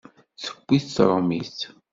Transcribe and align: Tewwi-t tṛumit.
Tewwi-t 0.43 0.85
tṛumit. 0.95 1.59